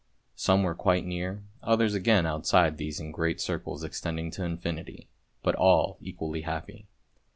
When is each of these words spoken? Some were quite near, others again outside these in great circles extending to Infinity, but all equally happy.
Some 0.33 0.63
were 0.63 0.73
quite 0.73 1.05
near, 1.05 1.43
others 1.61 1.93
again 1.93 2.25
outside 2.25 2.77
these 2.77 2.99
in 2.99 3.11
great 3.11 3.39
circles 3.39 3.83
extending 3.83 4.31
to 4.31 4.43
Infinity, 4.43 5.09
but 5.43 5.53
all 5.53 5.99
equally 6.01 6.41
happy. 6.41 6.87